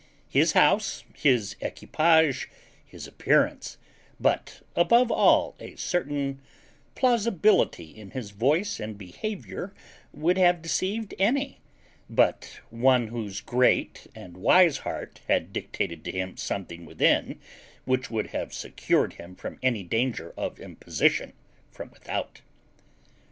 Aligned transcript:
His 0.29 0.53
house, 0.53 1.03
his 1.15 1.55
equipage, 1.61 2.49
his 2.83 3.05
appearance, 3.05 3.77
but, 4.19 4.61
above 4.75 5.11
all, 5.11 5.55
a 5.59 5.75
certain 5.75 6.41
plausibility 6.95 7.95
in 7.95 8.09
his 8.09 8.31
voice 8.31 8.79
and 8.79 8.97
behaviour 8.97 9.75
would 10.11 10.39
have 10.39 10.63
deceived 10.63 11.13
any, 11.19 11.59
but 12.09 12.61
one 12.71 13.09
whose 13.09 13.41
great 13.41 14.07
and 14.15 14.37
wise 14.37 14.79
heart 14.79 15.21
had 15.27 15.53
dictated 15.53 16.03
to 16.05 16.11
him 16.11 16.35
something 16.35 16.83
within, 16.83 17.39
which 17.85 18.09
would 18.09 18.31
have 18.31 18.55
secured 18.55 19.13
him 19.13 19.35
from 19.35 19.59
any 19.61 19.83
danger 19.83 20.33
of 20.35 20.59
imposition 20.59 21.31
from 21.69 21.91
without. 21.91 22.41